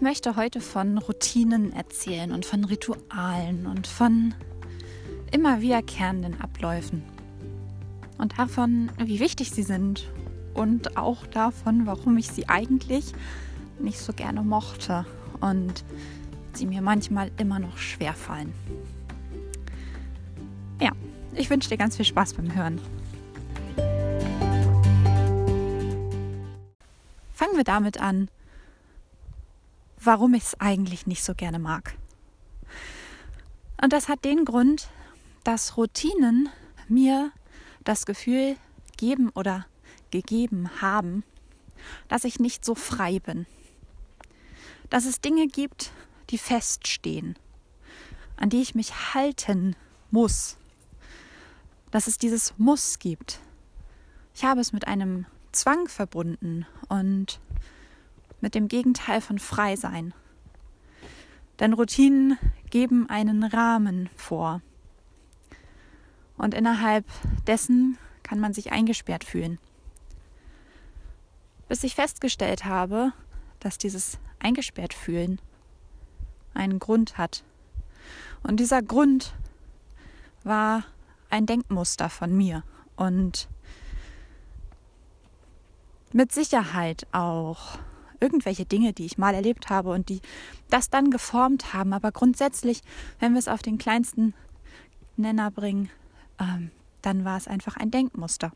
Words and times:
Ich 0.00 0.02
möchte 0.02 0.34
heute 0.34 0.62
von 0.62 0.96
Routinen 0.96 1.74
erzählen 1.74 2.32
und 2.32 2.46
von 2.46 2.64
Ritualen 2.64 3.66
und 3.66 3.86
von 3.86 4.32
immer 5.30 5.60
wiederkehrenden 5.60 6.40
Abläufen. 6.40 7.02
Und 8.16 8.38
davon, 8.38 8.90
wie 8.96 9.20
wichtig 9.20 9.50
sie 9.50 9.62
sind 9.62 10.10
und 10.54 10.96
auch 10.96 11.26
davon, 11.26 11.84
warum 11.84 12.16
ich 12.16 12.30
sie 12.30 12.48
eigentlich 12.48 13.12
nicht 13.78 13.98
so 13.98 14.14
gerne 14.14 14.40
mochte 14.42 15.04
und 15.42 15.84
sie 16.54 16.64
mir 16.64 16.80
manchmal 16.80 17.30
immer 17.36 17.58
noch 17.58 17.76
schwer 17.76 18.14
fallen. 18.14 18.54
Ja, 20.80 20.92
ich 21.34 21.50
wünsche 21.50 21.68
dir 21.68 21.76
ganz 21.76 21.96
viel 21.96 22.06
Spaß 22.06 22.32
beim 22.32 22.54
Hören. 22.54 22.80
Fangen 27.34 27.56
wir 27.56 27.64
damit 27.64 28.00
an, 28.00 28.30
warum 30.02 30.34
ich 30.34 30.44
es 30.44 30.60
eigentlich 30.60 31.06
nicht 31.06 31.24
so 31.24 31.34
gerne 31.34 31.58
mag. 31.58 31.94
Und 33.82 33.92
das 33.92 34.08
hat 34.08 34.24
den 34.24 34.44
Grund, 34.44 34.88
dass 35.44 35.76
Routinen 35.76 36.48
mir 36.88 37.32
das 37.84 38.06
Gefühl 38.06 38.56
geben 38.96 39.30
oder 39.30 39.66
gegeben 40.10 40.82
haben, 40.82 41.24
dass 42.08 42.24
ich 42.24 42.40
nicht 42.40 42.64
so 42.64 42.74
frei 42.74 43.18
bin. 43.20 43.46
Dass 44.90 45.06
es 45.06 45.20
Dinge 45.20 45.46
gibt, 45.46 45.92
die 46.30 46.38
feststehen, 46.38 47.36
an 48.36 48.50
die 48.50 48.60
ich 48.60 48.74
mich 48.74 49.14
halten 49.14 49.76
muss. 50.10 50.56
Dass 51.90 52.06
es 52.06 52.18
dieses 52.18 52.54
Muss 52.58 52.98
gibt. 52.98 53.40
Ich 54.34 54.44
habe 54.44 54.60
es 54.60 54.72
mit 54.72 54.86
einem 54.86 55.26
Zwang 55.52 55.88
verbunden 55.88 56.66
und 56.88 57.40
mit 58.40 58.54
dem 58.54 58.68
Gegenteil 58.68 59.20
von 59.20 59.38
frei 59.38 59.76
sein. 59.76 60.14
Denn 61.58 61.72
Routinen 61.72 62.38
geben 62.70 63.08
einen 63.08 63.44
Rahmen 63.44 64.08
vor. 64.16 64.62
Und 66.36 66.54
innerhalb 66.54 67.04
dessen 67.46 67.98
kann 68.22 68.40
man 68.40 68.54
sich 68.54 68.72
eingesperrt 68.72 69.24
fühlen. 69.24 69.58
Bis 71.68 71.84
ich 71.84 71.94
festgestellt 71.94 72.64
habe, 72.64 73.12
dass 73.60 73.76
dieses 73.76 74.18
eingesperrt 74.38 74.94
fühlen 74.94 75.40
einen 76.54 76.78
Grund 76.78 77.18
hat. 77.18 77.44
Und 78.42 78.58
dieser 78.58 78.82
Grund 78.82 79.34
war 80.42 80.84
ein 81.28 81.46
Denkmuster 81.46 82.08
von 82.08 82.36
mir 82.36 82.64
und 82.96 83.48
mit 86.12 86.32
Sicherheit 86.32 87.06
auch 87.12 87.78
irgendwelche 88.20 88.64
Dinge, 88.64 88.92
die 88.92 89.06
ich 89.06 89.18
mal 89.18 89.34
erlebt 89.34 89.70
habe 89.70 89.90
und 89.90 90.08
die 90.08 90.20
das 90.68 90.90
dann 90.90 91.10
geformt 91.10 91.72
haben. 91.72 91.92
Aber 91.92 92.12
grundsätzlich, 92.12 92.82
wenn 93.18 93.32
wir 93.32 93.38
es 93.38 93.48
auf 93.48 93.62
den 93.62 93.78
kleinsten 93.78 94.34
Nenner 95.16 95.50
bringen, 95.50 95.90
ähm, 96.38 96.70
dann 97.02 97.24
war 97.24 97.36
es 97.36 97.48
einfach 97.48 97.76
ein 97.76 97.90
Denkmuster. 97.90 98.52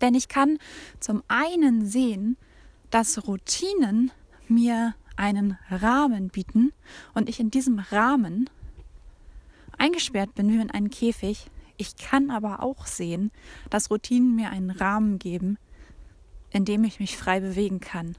Denn 0.00 0.14
ich 0.14 0.28
kann 0.28 0.58
zum 1.00 1.22
einen 1.28 1.86
sehen, 1.86 2.36
dass 2.90 3.26
Routinen 3.26 4.10
mir 4.48 4.94
einen 5.16 5.58
Rahmen 5.70 6.28
bieten 6.28 6.72
und 7.14 7.28
ich 7.28 7.40
in 7.40 7.50
diesem 7.50 7.78
Rahmen 7.78 8.50
eingesperrt 9.78 10.34
bin 10.34 10.48
wie 10.50 10.60
in 10.60 10.70
einen 10.70 10.90
Käfig. 10.90 11.50
Ich 11.76 11.96
kann 11.96 12.30
aber 12.30 12.62
auch 12.62 12.86
sehen, 12.86 13.30
dass 13.70 13.90
Routinen 13.90 14.34
mir 14.34 14.50
einen 14.50 14.70
Rahmen 14.70 15.18
geben, 15.18 15.58
in 16.50 16.64
dem 16.64 16.84
ich 16.84 17.00
mich 17.00 17.16
frei 17.16 17.40
bewegen 17.40 17.80
kann 17.80 18.16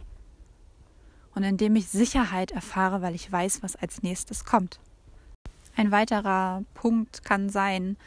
und 1.36 1.44
indem 1.44 1.75
ich 1.75 1.89
Sicherheit 1.89 2.52
erfahre, 2.52 3.02
weil 3.02 3.14
ich 3.14 3.31
weiß, 3.31 3.62
was 3.62 3.75
als 3.75 4.01
nächstes 4.01 4.46
kommt. 4.46 4.79
Ein 5.75 5.91
weiterer 5.91 6.63
Punkt 6.73 7.23
kann 7.25 7.50
sein, 7.50 7.97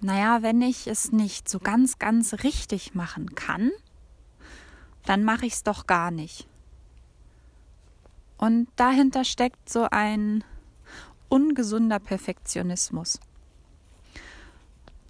naja, 0.00 0.42
wenn 0.42 0.62
ich 0.62 0.86
es 0.86 1.12
nicht 1.12 1.48
so 1.48 1.58
ganz, 1.58 1.98
ganz 1.98 2.32
richtig 2.42 2.94
machen 2.94 3.34
kann, 3.34 3.70
dann 5.04 5.24
mache 5.24 5.46
ich 5.46 5.54
es 5.54 5.62
doch 5.62 5.86
gar 5.86 6.10
nicht. 6.10 6.48
Und 8.38 8.68
dahinter 8.76 9.24
steckt 9.24 9.68
so 9.68 9.88
ein 9.90 10.44
ungesunder 11.28 11.98
Perfektionismus. 11.98 13.18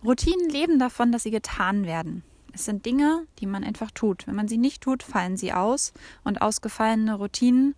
Routinen 0.02 0.48
leben 0.48 0.78
davon, 0.78 1.12
dass 1.12 1.24
sie 1.24 1.30
getan 1.30 1.84
werden. 1.84 2.22
Es 2.58 2.64
sind 2.64 2.84
Dinge, 2.86 3.24
die 3.38 3.46
man 3.46 3.62
einfach 3.62 3.92
tut. 3.92 4.26
Wenn 4.26 4.34
man 4.34 4.48
sie 4.48 4.58
nicht 4.58 4.82
tut, 4.82 5.04
fallen 5.04 5.36
sie 5.36 5.52
aus 5.52 5.92
und 6.24 6.42
ausgefallene 6.42 7.14
Routinen 7.14 7.76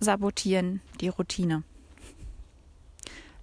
sabotieren 0.00 0.80
die 1.02 1.08
Routine. 1.08 1.64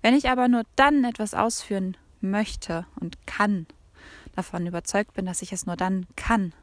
Wenn 0.01 0.15
ich 0.15 0.27
aber 0.27 0.47
nur 0.47 0.63
dann 0.75 1.03
etwas 1.03 1.35
ausführen 1.35 1.95
möchte 2.21 2.87
und 2.99 3.27
kann, 3.27 3.67
davon 4.35 4.65
überzeugt 4.65 5.13
bin, 5.13 5.27
dass 5.27 5.43
ich 5.43 5.53
es 5.53 5.67
nur 5.67 5.75
dann 5.75 6.07
kann 6.15 6.53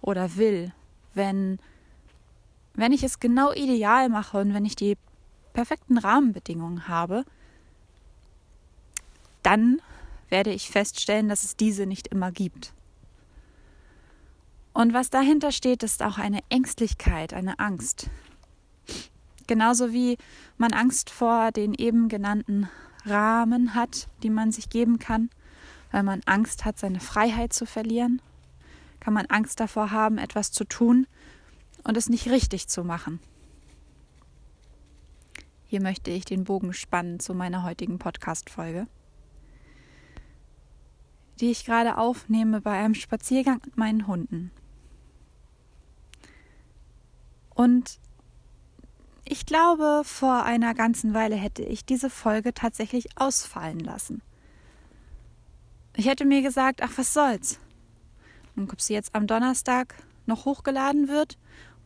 oder 0.00 0.36
will, 0.36 0.72
wenn, 1.12 1.58
wenn 2.72 2.92
ich 2.92 3.02
es 3.02 3.20
genau 3.20 3.52
ideal 3.52 4.08
mache 4.08 4.38
und 4.38 4.54
wenn 4.54 4.64
ich 4.64 4.76
die 4.76 4.96
perfekten 5.52 5.98
Rahmenbedingungen 5.98 6.88
habe, 6.88 7.26
dann 9.42 9.82
werde 10.30 10.52
ich 10.52 10.70
feststellen, 10.70 11.28
dass 11.28 11.44
es 11.44 11.54
diese 11.54 11.84
nicht 11.84 12.06
immer 12.06 12.32
gibt. 12.32 12.72
Und 14.74 14.92
was 14.92 15.08
dahinter 15.08 15.52
steht, 15.52 15.84
ist 15.84 16.02
auch 16.02 16.18
eine 16.18 16.40
Ängstlichkeit, 16.48 17.32
eine 17.32 17.60
Angst. 17.60 18.10
Genauso 19.46 19.92
wie 19.92 20.18
man 20.58 20.72
Angst 20.72 21.10
vor 21.10 21.52
den 21.52 21.74
eben 21.74 22.08
genannten 22.08 22.68
Rahmen 23.06 23.74
hat, 23.74 24.08
die 24.24 24.30
man 24.30 24.50
sich 24.50 24.68
geben 24.68 24.98
kann, 24.98 25.30
weil 25.92 26.02
man 26.02 26.22
Angst 26.26 26.64
hat, 26.64 26.78
seine 26.78 26.98
Freiheit 26.98 27.52
zu 27.52 27.66
verlieren, 27.66 28.20
kann 28.98 29.14
man 29.14 29.26
Angst 29.26 29.60
davor 29.60 29.92
haben, 29.92 30.18
etwas 30.18 30.50
zu 30.50 30.64
tun 30.64 31.06
und 31.84 31.96
es 31.96 32.08
nicht 32.08 32.28
richtig 32.28 32.66
zu 32.66 32.82
machen. 32.82 33.20
Hier 35.68 35.82
möchte 35.82 36.10
ich 36.10 36.24
den 36.24 36.42
Bogen 36.42 36.72
spannen 36.72 37.20
zu 37.20 37.32
meiner 37.32 37.62
heutigen 37.62 38.00
Podcast-Folge, 38.00 38.88
die 41.38 41.52
ich 41.52 41.64
gerade 41.64 41.96
aufnehme 41.96 42.60
bei 42.60 42.72
einem 42.72 42.94
Spaziergang 42.94 43.60
mit 43.64 43.76
meinen 43.76 44.08
Hunden. 44.08 44.50
Und 47.54 47.98
ich 49.24 49.46
glaube, 49.46 50.02
vor 50.04 50.44
einer 50.44 50.74
ganzen 50.74 51.14
Weile 51.14 51.36
hätte 51.36 51.62
ich 51.62 51.84
diese 51.84 52.10
Folge 52.10 52.52
tatsächlich 52.52 53.08
ausfallen 53.16 53.80
lassen. 53.80 54.22
Ich 55.96 56.06
hätte 56.06 56.24
mir 56.24 56.42
gesagt, 56.42 56.82
ach, 56.82 56.92
was 56.96 57.14
soll's. 57.14 57.58
Und 58.56 58.72
ob 58.72 58.80
sie 58.80 58.94
jetzt 58.94 59.14
am 59.14 59.26
Donnerstag 59.26 59.94
noch 60.26 60.44
hochgeladen 60.44 61.08
wird 61.08 61.38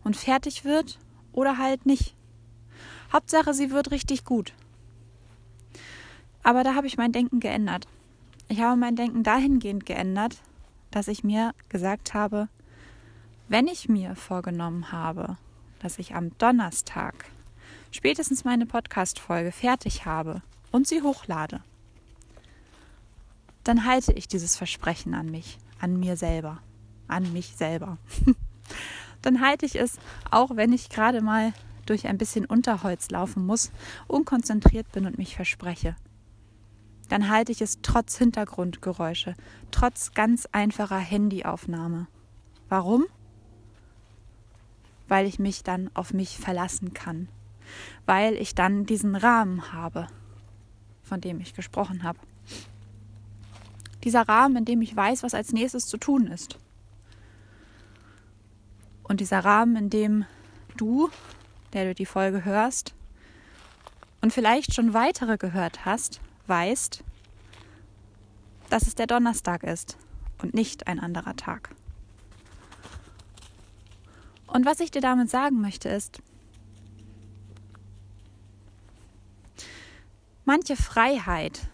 und 0.02 0.16
fertig 0.16 0.64
wird 0.64 0.98
oder 1.32 1.58
halt 1.58 1.86
nicht. 1.86 2.14
Hauptsache, 3.12 3.54
sie 3.54 3.70
wird 3.70 3.90
richtig 3.90 4.24
gut. 4.24 4.54
Aber 6.42 6.64
da 6.64 6.74
habe 6.74 6.86
ich 6.86 6.96
mein 6.96 7.12
Denken 7.12 7.40
geändert. 7.40 7.86
Ich 8.48 8.60
habe 8.60 8.76
mein 8.76 8.96
Denken 8.96 9.22
dahingehend 9.22 9.84
geändert, 9.86 10.38
dass 10.90 11.08
ich 11.08 11.22
mir 11.22 11.52
gesagt 11.68 12.14
habe, 12.14 12.48
wenn 13.48 13.66
ich 13.66 13.88
mir 13.88 14.14
vorgenommen 14.16 14.90
habe, 14.92 15.36
dass 15.80 15.98
ich 15.98 16.14
am 16.14 16.36
Donnerstag 16.38 17.26
spätestens 17.90 18.44
meine 18.44 18.66
Podcast-Folge 18.66 19.52
fertig 19.52 20.04
habe 20.04 20.42
und 20.70 20.86
sie 20.86 21.02
hochlade, 21.02 21.62
dann 23.64 23.84
halte 23.84 24.12
ich 24.12 24.28
dieses 24.28 24.56
Versprechen 24.56 25.14
an 25.14 25.30
mich, 25.30 25.58
an 25.78 25.98
mir 25.98 26.16
selber, 26.16 26.62
an 27.06 27.32
mich 27.32 27.54
selber. 27.56 27.98
dann 29.22 29.40
halte 29.40 29.66
ich 29.66 29.76
es, 29.78 29.98
auch 30.30 30.56
wenn 30.56 30.72
ich 30.72 30.88
gerade 30.88 31.20
mal 31.20 31.52
durch 31.86 32.06
ein 32.06 32.18
bisschen 32.18 32.44
Unterholz 32.44 33.10
laufen 33.10 33.44
muss, 33.46 33.70
unkonzentriert 34.06 34.90
bin 34.92 35.06
und 35.06 35.18
mich 35.18 35.36
verspreche. 35.36 35.96
Dann 37.08 37.30
halte 37.30 37.52
ich 37.52 37.62
es 37.62 37.80
trotz 37.82 38.18
Hintergrundgeräusche, 38.18 39.34
trotz 39.70 40.12
ganz 40.12 40.46
einfacher 40.52 40.98
Handyaufnahme. 40.98 42.06
Warum? 42.68 43.06
Weil 45.08 45.26
ich 45.26 45.38
mich 45.38 45.62
dann 45.62 45.90
auf 45.94 46.12
mich 46.12 46.38
verlassen 46.38 46.94
kann, 46.94 47.28
weil 48.06 48.34
ich 48.34 48.54
dann 48.54 48.86
diesen 48.86 49.16
Rahmen 49.16 49.72
habe, 49.72 50.06
von 51.02 51.20
dem 51.20 51.40
ich 51.40 51.54
gesprochen 51.54 52.02
habe. 52.02 52.18
Dieser 54.04 54.28
Rahmen, 54.28 54.58
in 54.58 54.64
dem 54.64 54.82
ich 54.82 54.94
weiß, 54.94 55.22
was 55.22 55.34
als 55.34 55.52
nächstes 55.52 55.86
zu 55.86 55.96
tun 55.96 56.28
ist. 56.28 56.58
Und 59.02 59.20
dieser 59.20 59.40
Rahmen, 59.40 59.76
in 59.76 59.90
dem 59.90 60.24
du, 60.76 61.10
der 61.72 61.86
du 61.86 61.94
die 61.94 62.06
Folge 62.06 62.44
hörst 62.44 62.94
und 64.20 64.32
vielleicht 64.32 64.74
schon 64.74 64.94
weitere 64.94 65.38
gehört 65.38 65.84
hast, 65.84 66.20
weißt, 66.46 67.02
dass 68.68 68.86
es 68.86 68.94
der 68.94 69.06
Donnerstag 69.06 69.62
ist 69.62 69.96
und 70.42 70.54
nicht 70.54 70.86
ein 70.86 71.00
anderer 71.00 71.36
Tag. 71.36 71.70
Und 74.48 74.66
was 74.66 74.80
ich 74.80 74.90
dir 74.90 75.02
damit 75.02 75.30
sagen 75.30 75.60
möchte 75.60 75.88
ist, 75.88 76.20
manche 80.44 80.74
Freiheit, 80.74 81.68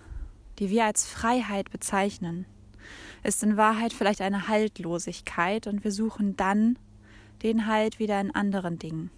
die 0.59 0.69
wir 0.71 0.85
als 0.85 1.07
Freiheit 1.07 1.71
bezeichnen, 1.71 2.47
ist 3.23 3.43
in 3.43 3.57
Wahrheit 3.57 3.93
vielleicht 3.93 4.21
eine 4.21 4.49
Haltlosigkeit 4.49 5.67
und 5.67 5.85
wir 5.85 5.93
suchen 5.93 6.37
dann 6.37 6.79
den 7.43 7.67
Halt 7.67 7.99
wieder 7.99 8.21
in 8.21 8.35
anderen 8.35 8.79
Dingen. 8.79 9.11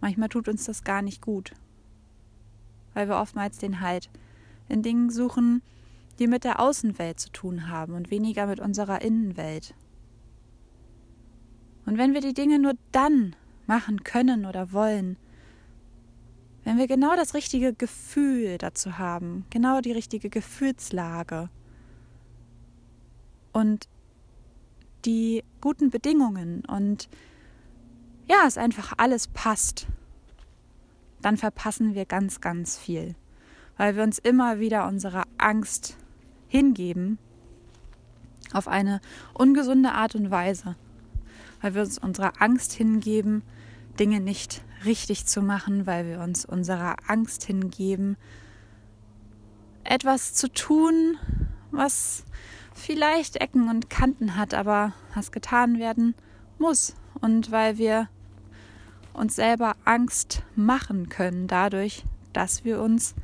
Manchmal 0.00 0.28
tut 0.28 0.48
uns 0.48 0.64
das 0.64 0.84
gar 0.84 1.02
nicht 1.02 1.20
gut, 1.20 1.52
weil 2.94 3.08
wir 3.08 3.16
oftmals 3.16 3.58
den 3.58 3.80
Halt 3.80 4.10
in 4.68 4.82
Dingen 4.82 5.10
suchen, 5.10 5.62
die 6.18 6.26
mit 6.26 6.44
der 6.44 6.60
Außenwelt 6.60 7.18
zu 7.18 7.30
tun 7.30 7.68
haben 7.68 7.94
und 7.94 8.10
weniger 8.10 8.46
mit 8.46 8.60
unserer 8.60 9.02
Innenwelt. 9.02 9.74
Und 11.90 11.98
wenn 11.98 12.14
wir 12.14 12.20
die 12.20 12.34
Dinge 12.34 12.60
nur 12.60 12.74
dann 12.92 13.34
machen 13.66 14.04
können 14.04 14.46
oder 14.46 14.70
wollen, 14.70 15.16
wenn 16.62 16.78
wir 16.78 16.86
genau 16.86 17.16
das 17.16 17.34
richtige 17.34 17.72
Gefühl 17.74 18.58
dazu 18.58 18.96
haben, 18.96 19.44
genau 19.50 19.80
die 19.80 19.90
richtige 19.90 20.30
Gefühlslage 20.30 21.50
und 23.52 23.88
die 25.04 25.42
guten 25.60 25.90
Bedingungen 25.90 26.64
und 26.64 27.08
ja, 28.28 28.44
es 28.46 28.56
einfach 28.56 28.92
alles 28.96 29.26
passt, 29.26 29.88
dann 31.22 31.36
verpassen 31.36 31.96
wir 31.96 32.04
ganz, 32.04 32.40
ganz 32.40 32.78
viel, 32.78 33.16
weil 33.76 33.96
wir 33.96 34.04
uns 34.04 34.20
immer 34.20 34.60
wieder 34.60 34.86
unserer 34.86 35.24
Angst 35.38 35.96
hingeben 36.46 37.18
auf 38.52 38.68
eine 38.68 39.00
ungesunde 39.34 39.90
Art 39.90 40.14
und 40.14 40.30
Weise, 40.30 40.76
weil 41.60 41.74
wir 41.74 41.82
uns 41.82 41.98
unserer 41.98 42.40
Angst 42.40 42.72
hingeben, 42.72 43.42
Dinge 43.98 44.20
nicht 44.20 44.62
richtig 44.84 45.26
zu 45.26 45.42
machen, 45.42 45.86
weil 45.86 46.06
wir 46.06 46.20
uns 46.20 46.44
unserer 46.44 46.96
Angst 47.06 47.44
hingeben, 47.44 48.16
etwas 49.84 50.34
zu 50.34 50.52
tun, 50.52 51.16
was 51.70 52.24
vielleicht 52.74 53.36
Ecken 53.36 53.68
und 53.68 53.90
Kanten 53.90 54.36
hat, 54.36 54.54
aber 54.54 54.92
was 55.14 55.32
getan 55.32 55.78
werden 55.78 56.14
muss. 56.58 56.94
Und 57.20 57.50
weil 57.50 57.78
wir 57.78 58.08
uns 59.12 59.36
selber 59.36 59.74
Angst 59.84 60.42
machen 60.54 61.08
können 61.08 61.46
dadurch, 61.46 62.04
dass 62.32 62.64
wir 62.64 62.80
uns 62.80 63.14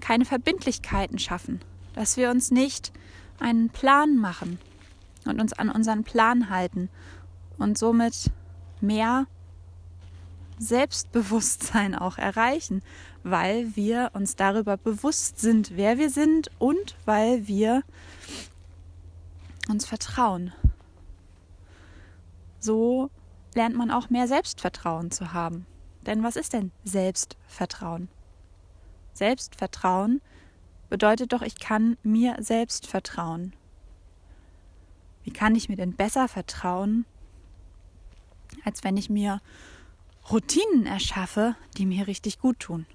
keine 0.00 0.24
Verbindlichkeiten 0.24 1.18
schaffen, 1.18 1.60
dass 1.94 2.16
wir 2.16 2.30
uns 2.30 2.50
nicht 2.50 2.92
einen 3.40 3.70
Plan 3.70 4.16
machen 4.16 4.58
und 5.24 5.40
uns 5.40 5.52
an 5.52 5.70
unseren 5.70 6.04
Plan 6.04 6.50
halten 6.50 6.88
und 7.58 7.78
somit 7.78 8.30
mehr 8.80 9.26
Selbstbewusstsein 10.58 11.94
auch 11.94 12.18
erreichen, 12.18 12.82
weil 13.22 13.76
wir 13.76 14.10
uns 14.14 14.36
darüber 14.36 14.76
bewusst 14.76 15.38
sind, 15.38 15.76
wer 15.76 15.98
wir 15.98 16.10
sind 16.10 16.50
und 16.58 16.96
weil 17.04 17.46
wir 17.46 17.82
uns 19.68 19.86
vertrauen. 19.86 20.52
So 22.58 23.10
lernt 23.54 23.76
man 23.76 23.90
auch 23.90 24.10
mehr 24.10 24.26
Selbstvertrauen 24.26 25.10
zu 25.10 25.32
haben. 25.32 25.66
Denn 26.06 26.22
was 26.22 26.36
ist 26.36 26.52
denn 26.52 26.72
Selbstvertrauen? 26.84 28.08
Selbstvertrauen 29.12 30.20
bedeutet 30.88 31.32
doch, 31.32 31.42
ich 31.42 31.58
kann 31.60 31.98
mir 32.02 32.36
selbst 32.40 32.86
vertrauen. 32.86 33.54
Wie 35.22 35.32
kann 35.32 35.54
ich 35.54 35.68
mir 35.68 35.76
denn 35.76 35.94
besser 35.94 36.28
vertrauen, 36.28 37.04
als 38.64 38.84
wenn 38.84 38.96
ich 38.96 39.10
mir 39.10 39.40
Routinen 40.30 40.86
erschaffe, 40.86 41.56
die 41.76 41.86
mir 41.86 42.06
richtig 42.06 42.38
gut 42.38 42.60
tun? 42.60 42.86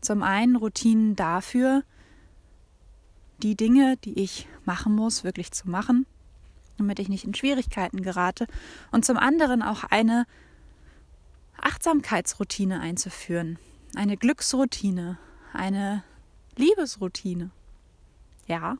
Zum 0.00 0.22
einen 0.22 0.56
Routinen 0.56 1.16
dafür, 1.16 1.82
die 3.42 3.56
Dinge, 3.56 3.96
die 3.98 4.20
ich 4.22 4.46
machen 4.64 4.94
muss, 4.94 5.24
wirklich 5.24 5.52
zu 5.52 5.68
machen, 5.68 6.06
damit 6.78 6.98
ich 6.98 7.08
nicht 7.08 7.24
in 7.24 7.34
Schwierigkeiten 7.34 8.02
gerate. 8.02 8.46
Und 8.92 9.04
zum 9.04 9.16
anderen 9.16 9.62
auch 9.62 9.84
eine 9.84 10.26
Achtsamkeitsroutine 11.60 12.80
einzuführen, 12.80 13.58
eine 13.94 14.16
Glücksroutine, 14.16 15.18
eine 15.52 16.02
Liebesroutine. 16.56 17.50
Ja. 18.46 18.78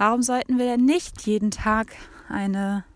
Warum 0.00 0.22
sollten 0.22 0.56
wir 0.56 0.64
denn 0.64 0.86
nicht 0.86 1.26
jeden 1.26 1.50
Tag 1.50 1.94
eine 2.30 2.86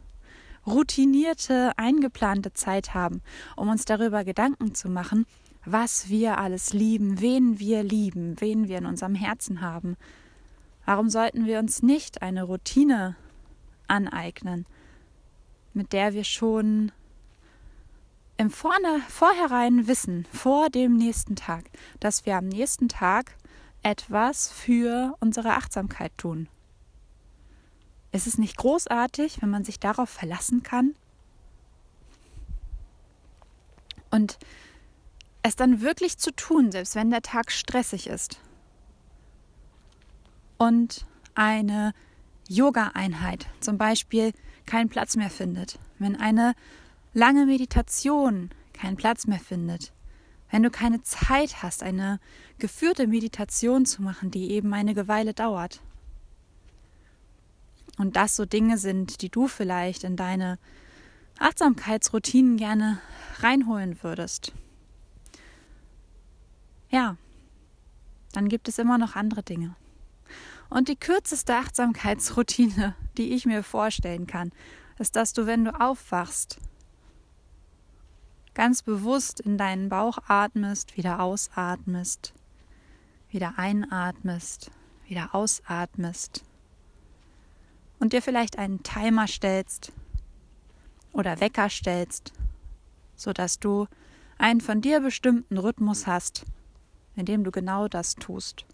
routinierte, 0.66 1.72
eingeplante 1.76 2.54
Zeit 2.54 2.94
haben, 2.94 3.20
um 3.56 3.68
uns 3.68 3.84
darüber 3.84 4.24
Gedanken 4.24 4.74
zu 4.74 4.88
machen, 4.88 5.26
was 5.66 6.08
wir 6.08 6.38
alles 6.38 6.72
lieben, 6.72 7.20
wen 7.20 7.58
wir 7.58 7.82
lieben, 7.82 8.40
wen 8.40 8.68
wir 8.68 8.78
in 8.78 8.86
unserem 8.86 9.14
Herzen 9.14 9.60
haben. 9.60 9.98
Warum 10.86 11.10
sollten 11.10 11.44
wir 11.44 11.58
uns 11.58 11.82
nicht 11.82 12.22
eine 12.22 12.44
Routine 12.44 13.16
aneignen, 13.86 14.64
mit 15.74 15.92
der 15.92 16.14
wir 16.14 16.24
schon 16.24 16.90
im 18.38 18.48
Vorne, 18.48 19.02
Vorhinein 19.10 19.88
wissen, 19.88 20.26
vor 20.32 20.70
dem 20.70 20.96
nächsten 20.96 21.36
Tag, 21.36 21.64
dass 22.00 22.24
wir 22.24 22.38
am 22.38 22.48
nächsten 22.48 22.88
Tag 22.88 23.36
etwas 23.82 24.50
für 24.50 25.14
unsere 25.20 25.50
Achtsamkeit 25.50 26.16
tun. 26.16 26.48
Ist 28.14 28.28
es 28.28 28.38
nicht 28.38 28.56
großartig, 28.56 29.42
wenn 29.42 29.50
man 29.50 29.64
sich 29.64 29.80
darauf 29.80 30.08
verlassen 30.08 30.62
kann? 30.62 30.94
Und 34.08 34.38
es 35.42 35.56
dann 35.56 35.80
wirklich 35.80 36.16
zu 36.16 36.30
tun, 36.30 36.70
selbst 36.70 36.94
wenn 36.94 37.10
der 37.10 37.22
Tag 37.22 37.50
stressig 37.50 38.06
ist. 38.06 38.38
Und 40.58 41.06
eine 41.34 41.92
Yoga-Einheit 42.48 43.48
zum 43.58 43.78
Beispiel 43.78 44.32
keinen 44.64 44.88
Platz 44.88 45.16
mehr 45.16 45.30
findet, 45.30 45.80
wenn 45.98 46.14
eine 46.14 46.54
lange 47.14 47.46
Meditation 47.46 48.50
keinen 48.74 48.94
Platz 48.96 49.26
mehr 49.26 49.40
findet, 49.40 49.92
wenn 50.52 50.62
du 50.62 50.70
keine 50.70 51.02
Zeit 51.02 51.64
hast, 51.64 51.82
eine 51.82 52.20
geführte 52.60 53.08
Meditation 53.08 53.86
zu 53.86 54.02
machen, 54.02 54.30
die 54.30 54.52
eben 54.52 54.72
eine 54.72 55.08
Weile 55.08 55.34
dauert. 55.34 55.80
Und 57.98 58.16
das 58.16 58.36
so 58.36 58.44
Dinge 58.44 58.78
sind, 58.78 59.22
die 59.22 59.30
du 59.30 59.46
vielleicht 59.46 60.04
in 60.04 60.16
deine 60.16 60.58
Achtsamkeitsroutinen 61.38 62.56
gerne 62.56 63.00
reinholen 63.40 64.02
würdest 64.02 64.52
ja, 66.94 67.16
dann 68.32 68.48
gibt 68.48 68.68
es 68.68 68.78
immer 68.78 68.98
noch 68.98 69.16
andere 69.16 69.42
Dinge. 69.42 69.74
Und 70.70 70.88
die 70.88 70.96
kürzeste 70.96 71.56
Achtsamkeitsroutine, 71.56 72.94
die 73.18 73.34
ich 73.34 73.46
mir 73.46 73.64
vorstellen 73.64 74.28
kann, 74.28 74.52
ist, 74.98 75.16
dass 75.16 75.32
du, 75.32 75.46
wenn 75.46 75.64
du 75.64 75.80
aufwachst, 75.80 76.58
ganz 78.54 78.82
bewusst 78.82 79.40
in 79.40 79.58
deinen 79.58 79.88
Bauch 79.88 80.18
atmest, 80.28 80.96
wieder 80.96 81.20
ausatmest, 81.20 82.32
wieder 83.28 83.54
einatmest, 83.56 84.70
wieder 85.08 85.34
ausatmest 85.34 86.44
und 88.04 88.12
dir 88.12 88.20
vielleicht 88.20 88.58
einen 88.58 88.82
Timer 88.82 89.26
stellst 89.26 89.90
oder 91.14 91.40
Wecker 91.40 91.70
stellst, 91.70 92.34
sodass 93.16 93.58
du 93.58 93.86
einen 94.36 94.60
von 94.60 94.82
dir 94.82 95.00
bestimmten 95.00 95.56
Rhythmus 95.56 96.06
hast, 96.06 96.44
indem 97.16 97.44
du 97.44 97.50
genau 97.50 97.88
das 97.88 98.14
tust. 98.16 98.66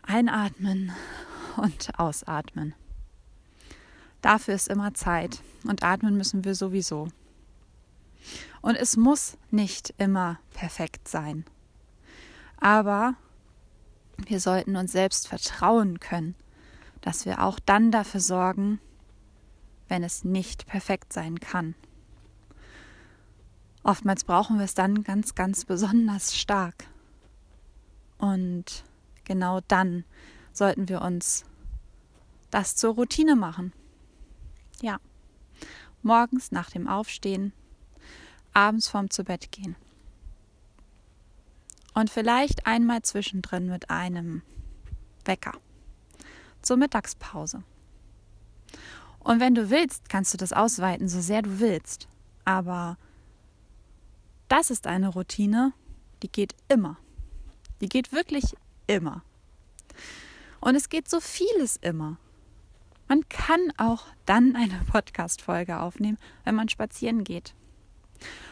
Einatmen 0.00 0.90
und 1.58 1.98
ausatmen. 1.98 2.72
Dafür 4.22 4.54
ist 4.54 4.68
immer 4.68 4.94
Zeit 4.94 5.42
und 5.64 5.82
atmen 5.82 6.16
müssen 6.16 6.44
wir 6.44 6.54
sowieso. 6.54 7.08
Und 8.62 8.76
es 8.76 8.96
muss 8.96 9.36
nicht 9.50 9.92
immer 9.98 10.40
perfekt 10.54 11.08
sein. 11.08 11.44
Aber 12.56 13.16
wir 14.16 14.40
sollten 14.40 14.76
uns 14.76 14.92
selbst 14.92 15.28
vertrauen 15.28 16.00
können, 16.00 16.36
dass 17.04 17.26
wir 17.26 17.42
auch 17.42 17.58
dann 17.60 17.90
dafür 17.90 18.20
sorgen, 18.20 18.80
wenn 19.88 20.02
es 20.02 20.24
nicht 20.24 20.66
perfekt 20.66 21.12
sein 21.12 21.38
kann. 21.38 21.74
Oftmals 23.82 24.24
brauchen 24.24 24.56
wir 24.56 24.64
es 24.64 24.72
dann 24.72 25.04
ganz, 25.04 25.34
ganz 25.34 25.66
besonders 25.66 26.34
stark. 26.34 26.86
Und 28.16 28.84
genau 29.24 29.60
dann 29.68 30.04
sollten 30.54 30.88
wir 30.88 31.02
uns 31.02 31.44
das 32.50 32.74
zur 32.74 32.94
Routine 32.94 33.36
machen. 33.36 33.74
Ja. 34.80 34.98
Morgens 36.02 36.52
nach 36.52 36.70
dem 36.70 36.88
Aufstehen, 36.88 37.52
abends 38.54 38.88
vorm 38.88 39.10
zu 39.10 39.24
Bett 39.24 39.52
gehen. 39.52 39.76
Und 41.92 42.08
vielleicht 42.08 42.66
einmal 42.66 43.02
zwischendrin 43.02 43.66
mit 43.66 43.90
einem 43.90 44.40
Wecker 45.26 45.52
zur 46.64 46.76
Mittagspause. 46.76 47.62
Und 49.20 49.40
wenn 49.40 49.54
du 49.54 49.70
willst, 49.70 50.08
kannst 50.08 50.34
du 50.34 50.38
das 50.38 50.52
ausweiten, 50.52 51.08
so 51.08 51.20
sehr 51.20 51.42
du 51.42 51.60
willst. 51.60 52.08
Aber 52.44 52.98
Das 54.48 54.70
ist 54.70 54.86
eine 54.86 55.08
Routine, 55.08 55.72
die 56.22 56.30
geht 56.30 56.54
immer. 56.68 56.98
Die 57.80 57.88
geht 57.88 58.12
wirklich 58.12 58.54
immer. 58.86 59.22
Und 60.60 60.74
es 60.76 60.88
geht 60.88 61.08
so 61.08 61.20
vieles 61.20 61.76
immer. 61.76 62.18
Man 63.08 63.28
kann 63.28 63.72
auch 63.76 64.06
dann 64.26 64.54
eine 64.56 64.80
Podcast-Folge 64.92 65.80
aufnehmen, 65.80 66.18
wenn 66.44 66.54
man 66.54 66.68
spazieren 66.68 67.24
geht. 67.24 67.54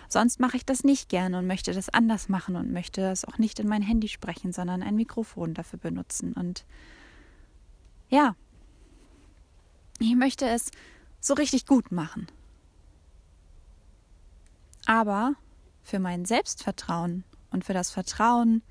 Sonst 0.08 0.40
mache 0.40 0.56
ich 0.56 0.66
das 0.66 0.84
nicht 0.84 1.08
gerne 1.08 1.38
und 1.38 1.46
möchte 1.46 1.72
das 1.72 1.88
anders 1.88 2.28
machen 2.28 2.56
und 2.56 2.72
möchte 2.72 3.00
das 3.00 3.24
auch 3.24 3.38
nicht 3.38 3.58
in 3.60 3.68
mein 3.68 3.80
Handy 3.80 4.08
sprechen, 4.08 4.52
sondern 4.52 4.82
ein 4.82 4.96
Mikrofon 4.96 5.54
dafür 5.54 5.78
benutzen. 5.78 6.34
Und 6.34 6.66
ja, 8.12 8.36
ich 9.98 10.14
möchte 10.14 10.46
es 10.46 10.70
so 11.20 11.32
richtig 11.34 11.66
gut 11.66 11.90
machen. 11.90 12.26
Aber 14.84 15.34
für 15.82 15.98
mein 15.98 16.26
Selbstvertrauen 16.26 17.24
und 17.50 17.64
für 17.64 17.72
das 17.72 17.90
Vertrauen 17.90 18.62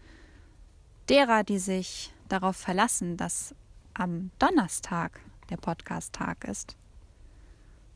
derer, 1.09 1.43
die 1.43 1.57
sich 1.57 2.13
darauf 2.29 2.55
verlassen, 2.55 3.17
dass 3.17 3.55
am 3.95 4.29
Donnerstag 4.37 5.19
der 5.49 5.57
Podcast-Tag 5.57 6.45
ist, 6.45 6.75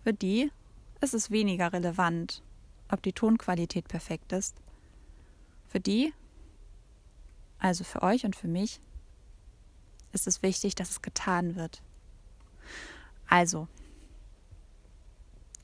für 0.04 0.14
die 0.14 0.52
ist 1.02 1.14
es 1.14 1.30
weniger 1.30 1.74
relevant, 1.74 2.42
ob 2.90 3.04
die 3.04 3.14
Tonqualität 3.14 3.88
perfekt 3.88 4.32
ist. 4.32 4.56
Für 5.68 5.80
die, 5.80 6.12
also 7.60 7.84
für 7.84 8.02
euch 8.02 8.26
und 8.26 8.36
für 8.36 8.48
mich, 8.48 8.80
ist 10.16 10.26
es 10.26 10.42
wichtig, 10.42 10.74
dass 10.74 10.90
es 10.90 11.02
getan 11.04 11.56
wird. 11.56 11.84
Also, 13.28 13.68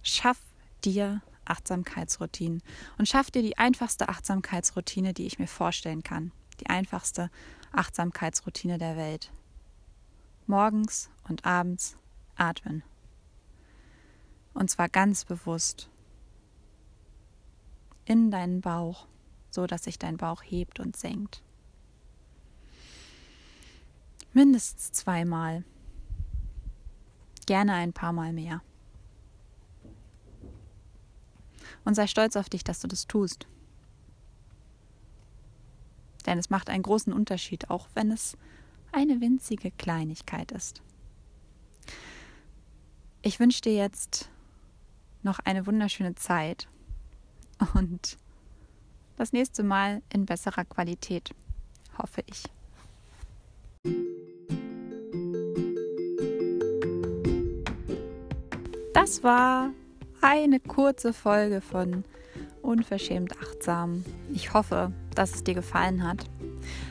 schaff 0.03 0.39
dir 0.83 1.21
Achtsamkeitsroutinen 1.45 2.61
und 2.97 3.07
schaff 3.07 3.31
dir 3.31 3.41
die 3.41 3.57
einfachste 3.57 4.09
Achtsamkeitsroutine, 4.09 5.13
die 5.13 5.25
ich 5.25 5.39
mir 5.39 5.47
vorstellen 5.47 6.03
kann. 6.03 6.31
Die 6.59 6.67
einfachste 6.67 7.31
Achtsamkeitsroutine 7.71 8.77
der 8.77 8.97
Welt. 8.97 9.31
Morgens 10.45 11.09
und 11.27 11.45
abends 11.45 11.95
atmen. 12.35 12.83
Und 14.53 14.69
zwar 14.69 14.89
ganz 14.89 15.25
bewusst 15.25 15.89
in 18.05 18.31
deinen 18.31 18.61
Bauch, 18.61 19.07
so 19.49 19.65
dass 19.65 19.83
sich 19.83 19.97
dein 19.97 20.17
Bauch 20.17 20.43
hebt 20.43 20.79
und 20.79 20.97
senkt. 20.97 21.41
Mindestens 24.33 24.91
zweimal. 24.93 25.63
Gerne 27.45 27.73
ein 27.73 27.93
paar 27.93 28.13
Mal 28.13 28.33
mehr. 28.33 28.61
Und 31.83 31.95
sei 31.95 32.07
stolz 32.07 32.35
auf 32.35 32.49
dich, 32.49 32.63
dass 32.63 32.79
du 32.79 32.87
das 32.87 33.07
tust. 33.07 33.47
Denn 36.25 36.37
es 36.37 36.49
macht 36.49 36.69
einen 36.69 36.83
großen 36.83 37.11
Unterschied, 37.11 37.69
auch 37.69 37.87
wenn 37.93 38.11
es 38.11 38.37
eine 38.91 39.21
winzige 39.21 39.71
Kleinigkeit 39.71 40.51
ist. 40.51 40.81
Ich 43.21 43.39
wünsche 43.39 43.61
dir 43.61 43.75
jetzt 43.75 44.29
noch 45.23 45.39
eine 45.39 45.67
wunderschöne 45.67 46.15
Zeit 46.15 46.67
und 47.73 48.17
das 49.17 49.33
nächste 49.33 49.63
Mal 49.63 50.01
in 50.11 50.25
besserer 50.25 50.65
Qualität, 50.65 51.33
hoffe 51.97 52.23
ich. 52.25 52.43
Das 59.01 59.23
war 59.23 59.71
eine 60.21 60.59
kurze 60.59 61.11
Folge 61.11 61.59
von 61.59 62.03
Unverschämt 62.61 63.33
Achtsam. 63.41 64.05
Ich 64.31 64.53
hoffe, 64.53 64.91
dass 65.15 65.33
es 65.33 65.43
dir 65.43 65.55
gefallen 65.55 66.07
hat. 66.07 66.29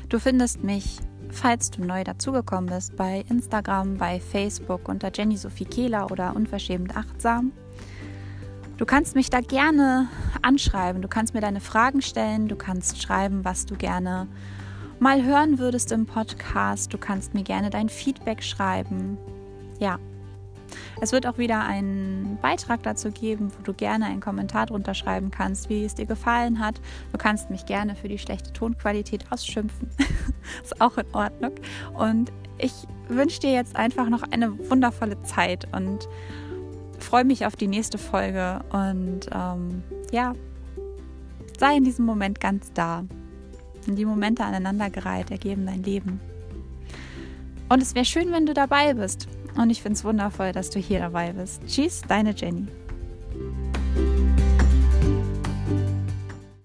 Du 0.09 0.19
findest 0.19 0.65
mich, 0.65 0.99
falls 1.31 1.71
du 1.71 1.85
neu 1.85 2.03
dazugekommen 2.03 2.69
bist, 2.69 2.97
bei 2.97 3.25
Instagram, 3.31 3.97
bei 3.97 4.19
Facebook 4.19 4.89
unter 4.89 5.13
Jenny 5.15 5.37
Sophie 5.37 5.67
Kehler 5.67 6.11
oder 6.11 6.35
Unverschämt 6.35 6.97
Achtsam. 6.97 7.53
Du 8.77 8.85
kannst 8.87 9.15
mich 9.15 9.31
da 9.31 9.41
gerne 9.41 10.09
anschreiben. 10.43 11.03
Du 11.03 11.09
kannst 11.09 11.33
mir 11.33 11.41
deine 11.41 11.61
Fragen 11.61 12.03
stellen. 12.03 12.49
Du 12.49 12.57
kannst 12.57 13.01
schreiben, 13.01 13.45
was 13.45 13.67
du 13.67 13.77
gerne 13.77 14.27
mal 14.99 15.23
hören 15.25 15.61
würdest 15.61 15.93
im 15.93 16.07
Podcast. 16.07 16.93
Du 16.93 16.99
kannst 16.99 17.35
mir 17.35 17.45
gerne 17.45 17.71
dein 17.71 17.89
Feedback 17.89 18.43
schreiben. 18.43 19.17
Ja. 19.79 20.01
Es 21.03 21.13
wird 21.13 21.27
auch 21.27 21.39
wieder 21.39 21.65
einen 21.65 22.39
Beitrag 22.43 22.83
dazu 22.83 23.11
geben, 23.11 23.51
wo 23.57 23.63
du 23.63 23.73
gerne 23.73 24.05
einen 24.05 24.21
Kommentar 24.21 24.67
drunter 24.67 24.93
schreiben 24.93 25.31
kannst, 25.31 25.71
wie 25.71 25.85
es 25.85 25.95
dir 25.95 26.05
gefallen 26.05 26.61
hat. 26.61 26.81
Du 27.13 27.19
kannst 27.19 27.49
mich 27.49 27.65
gerne 27.65 27.97
für 27.97 28.09
die 28.09 28.19
schlechte 28.19 28.53
Tonqualität 28.53 29.25
ausschimpfen. 29.31 29.89
Ist 30.63 30.81
auch 30.81 30.99
in 30.99 31.07
Ordnung. 31.15 31.53
Und 31.95 32.31
ich 32.59 32.73
wünsche 33.09 33.41
dir 33.41 33.53
jetzt 33.53 33.77
einfach 33.77 34.11
noch 34.11 34.23
eine 34.31 34.71
wundervolle 34.71 35.23
Zeit 35.23 35.67
und 35.75 36.07
freue 36.99 37.25
mich 37.25 37.47
auf 37.47 37.57
die 37.57 37.69
nächste 37.69 37.97
Folge 37.97 38.61
und 38.71 39.21
ähm, 39.33 39.83
ja, 40.13 40.35
sei 41.59 41.77
in 41.77 41.85
diesem 41.85 42.05
Moment 42.05 42.41
ganz 42.41 42.73
da. 42.75 43.05
Und 43.89 43.97
die 43.97 44.05
Momente 44.05 44.45
aneinandergereiht 44.45 45.31
ergeben 45.31 45.65
dein 45.65 45.83
Leben. 45.83 46.21
Und 47.71 47.81
es 47.81 47.95
wäre 47.95 48.05
schön, 48.05 48.33
wenn 48.33 48.45
du 48.45 48.53
dabei 48.53 48.93
bist. 48.95 49.29
Und 49.57 49.71
ich 49.71 49.83
finde 49.83 49.97
es 49.97 50.05
wundervoll, 50.05 50.53
dass 50.53 50.71
du 50.71 50.79
hier 50.79 51.01
dabei 51.01 51.33
bist. 51.33 51.63
Tschüss, 51.67 52.03
deine 52.07 52.35
Jenny. 52.35 52.67